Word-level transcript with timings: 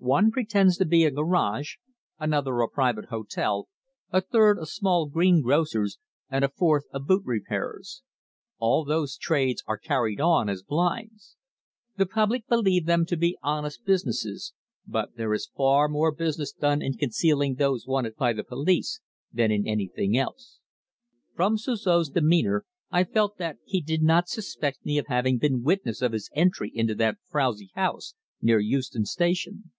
One 0.00 0.30
pretends 0.32 0.76
to 0.76 0.84
be 0.84 1.04
a 1.06 1.10
garage, 1.10 1.76
another 2.18 2.60
a 2.60 2.68
private 2.68 3.06
hotel, 3.06 3.68
a 4.10 4.20
third 4.20 4.58
a 4.58 4.66
small 4.66 5.06
greengrocer's, 5.06 5.98
and 6.28 6.44
a 6.44 6.50
fourth 6.50 6.84
a 6.92 7.00
boot 7.00 7.22
repairer's. 7.24 8.02
All 8.58 8.84
those 8.84 9.16
trades 9.16 9.64
are 9.66 9.78
carried 9.78 10.20
on 10.20 10.50
as 10.50 10.62
"blinds." 10.62 11.38
The 11.96 12.04
public 12.04 12.46
believe 12.48 12.84
them 12.84 13.06
to 13.06 13.16
be 13.16 13.38
honest 13.42 13.86
businesses, 13.86 14.52
but 14.86 15.16
there 15.16 15.32
is 15.32 15.48
far 15.56 15.88
more 15.88 16.12
business 16.12 16.52
done 16.52 16.82
in 16.82 16.98
concealing 16.98 17.54
those 17.54 17.86
wanted 17.86 18.14
by 18.16 18.34
the 18.34 18.44
police 18.44 19.00
than 19.32 19.50
in 19.50 19.66
anything 19.66 20.18
else. 20.18 20.58
From 21.34 21.56
Suzor's 21.56 22.10
demeanour 22.10 22.66
I 22.90 23.04
felt 23.04 23.38
that 23.38 23.56
he 23.64 23.80
did 23.80 24.02
not 24.02 24.28
suspect 24.28 24.84
me 24.84 24.98
of 24.98 25.06
having 25.06 25.38
been 25.38 25.62
witness 25.62 26.02
of 26.02 26.12
his 26.12 26.28
entry 26.34 26.70
into 26.74 26.94
that 26.96 27.16
frowsy 27.30 27.70
house 27.74 28.12
near 28.42 28.58
Euston 28.58 29.06
Station. 29.06 29.70